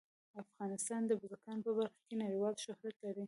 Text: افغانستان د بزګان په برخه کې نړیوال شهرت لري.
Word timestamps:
افغانستان 0.43 1.01
د 1.07 1.11
بزګان 1.21 1.57
په 1.65 1.71
برخه 1.77 1.99
کې 2.07 2.15
نړیوال 2.23 2.55
شهرت 2.65 2.95
لري. 3.05 3.19